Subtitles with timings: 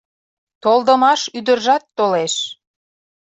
[0.63, 2.33] Толдымаш ӱдыржат толеш.